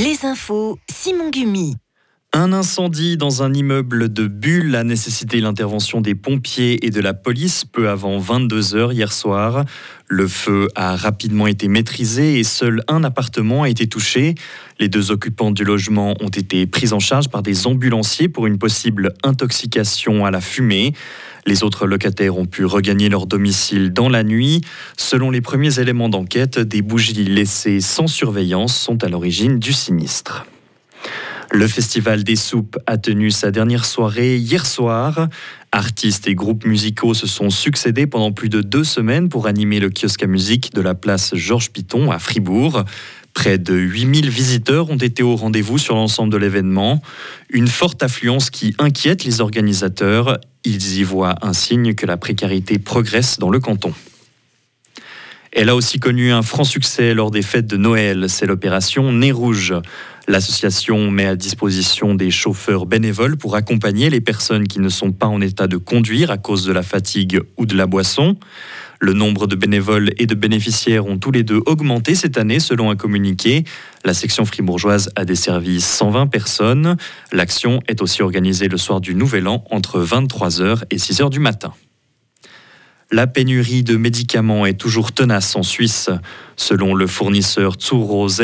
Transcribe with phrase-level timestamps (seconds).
[0.00, 1.74] Les infos, Simon Gumi.
[2.34, 7.14] Un incendie dans un immeuble de Bulle a nécessité l'intervention des pompiers et de la
[7.14, 9.64] police peu avant 22 heures hier soir.
[10.08, 14.34] Le feu a rapidement été maîtrisé et seul un appartement a été touché.
[14.78, 18.58] Les deux occupants du logement ont été pris en charge par des ambulanciers pour une
[18.58, 20.92] possible intoxication à la fumée.
[21.46, 24.60] Les autres locataires ont pu regagner leur domicile dans la nuit.
[24.98, 30.44] Selon les premiers éléments d'enquête, des bougies laissées sans surveillance sont à l'origine du sinistre.
[31.50, 35.28] Le Festival des Soupes a tenu sa dernière soirée hier soir.
[35.72, 39.88] Artistes et groupes musicaux se sont succédés pendant plus de deux semaines pour animer le
[39.88, 42.84] kiosque à musique de la place Georges Piton à Fribourg.
[43.32, 47.00] Près de 8000 visiteurs ont été au rendez-vous sur l'ensemble de l'événement.
[47.48, 50.38] Une forte affluence qui inquiète les organisateurs.
[50.64, 53.94] Ils y voient un signe que la précarité progresse dans le canton.
[55.52, 58.26] Elle a aussi connu un franc succès lors des fêtes de Noël.
[58.28, 59.74] C'est l'opération Nez Rouge.
[60.28, 65.26] L'association met à disposition des chauffeurs bénévoles pour accompagner les personnes qui ne sont pas
[65.26, 68.36] en état de conduire à cause de la fatigue ou de la boisson.
[69.00, 72.90] Le nombre de bénévoles et de bénéficiaires ont tous les deux augmenté cette année selon
[72.90, 73.64] un communiqué.
[74.04, 76.98] La section fribourgeoise a desservi 120 personnes.
[77.32, 81.72] L'action est aussi organisée le soir du Nouvel An entre 23h et 6h du matin.
[83.10, 86.10] La pénurie de médicaments est toujours tenace en Suisse.
[86.56, 88.42] Selon le fournisseur Rose,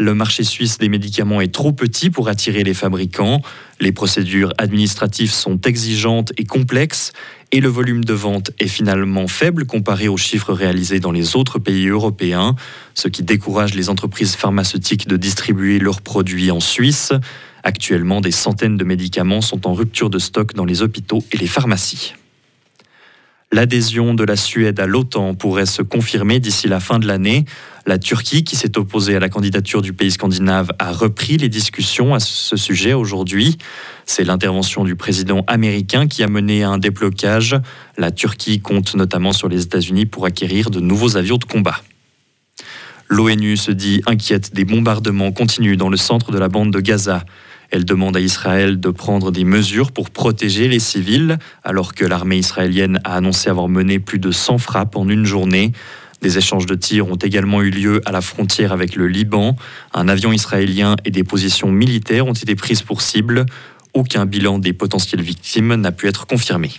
[0.00, 3.40] le marché suisse des médicaments est trop petit pour attirer les fabricants.
[3.78, 7.12] Les procédures administratives sont exigeantes et complexes
[7.52, 11.60] et le volume de vente est finalement faible comparé aux chiffres réalisés dans les autres
[11.60, 12.56] pays européens,
[12.94, 17.12] ce qui décourage les entreprises pharmaceutiques de distribuer leurs produits en Suisse.
[17.62, 21.46] Actuellement, des centaines de médicaments sont en rupture de stock dans les hôpitaux et les
[21.46, 22.14] pharmacies.
[23.52, 27.44] L'adhésion de la Suède à l'OTAN pourrait se confirmer d'ici la fin de l'année.
[27.84, 32.14] La Turquie, qui s'est opposée à la candidature du pays scandinave, a repris les discussions
[32.14, 33.58] à ce sujet aujourd'hui.
[34.06, 37.56] C'est l'intervention du président américain qui a mené à un déblocage.
[37.98, 41.82] La Turquie compte notamment sur les États-Unis pour acquérir de nouveaux avions de combat.
[43.08, 47.24] L'ONU se dit inquiète des bombardements continus dans le centre de la bande de Gaza.
[47.70, 52.38] Elle demande à Israël de prendre des mesures pour protéger les civils, alors que l'armée
[52.38, 55.72] israélienne a annoncé avoir mené plus de 100 frappes en une journée.
[56.20, 59.56] Des échanges de tirs ont également eu lieu à la frontière avec le Liban.
[59.94, 63.46] Un avion israélien et des positions militaires ont été prises pour cible.
[63.94, 66.72] Aucun bilan des potentielles victimes n'a pu être confirmé.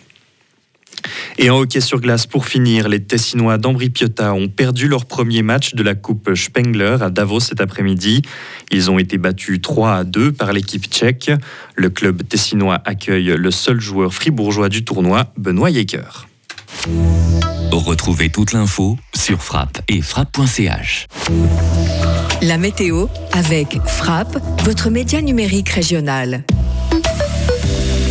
[1.44, 5.42] Et en hockey sur glace, pour finir, les Tessinois d'Ambri Piotta ont perdu leur premier
[5.42, 8.22] match de la Coupe Spengler à Davos cet après-midi.
[8.70, 11.32] Ils ont été battus 3 à 2 par l'équipe tchèque.
[11.76, 16.28] Le club tessinois accueille le seul joueur fribourgeois du tournoi, Benoît Yeager.
[17.72, 21.08] Retrouvez toute l'info sur frappe et frappe.ch.
[22.44, 26.44] La météo avec Frappe, votre média numérique régional.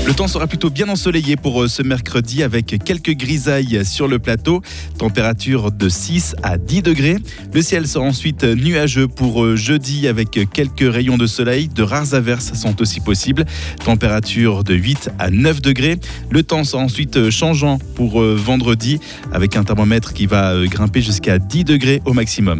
[0.06, 4.18] Le temps sera plutôt bien ensoleillé pour euh, ce mercredi avec quelques grisailles sur le
[4.18, 4.62] plateau.
[4.98, 7.16] Température de 6 à 10 degrés.
[7.52, 11.68] Le ciel sera ensuite nuageux pour euh, jeudi avec quelques rayons de soleil.
[11.68, 13.44] De rares averses sont aussi possibles.
[13.84, 15.98] Température de 8 à 9 degrés.
[16.30, 18.98] Le temps sera ensuite euh, changeant pour vendredi
[19.32, 22.58] avec un thermomètre qui va grimper jusqu'à 10 degrés au maximum.